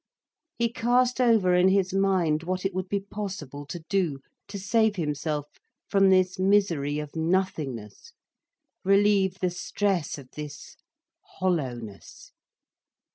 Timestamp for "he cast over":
0.57-1.53